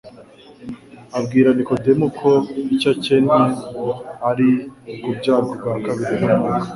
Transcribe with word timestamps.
Abwira 1.17 1.49
Nikodemu 1.53 2.07
ko 2.19 2.31
icyo 2.73 2.89
akencye 2.93 3.39
ari 4.29 4.49
ukubyarwa 4.91 5.49
ubwa 5.53 5.71
kabiri 5.85 6.15
n'umwuka, 6.23 6.65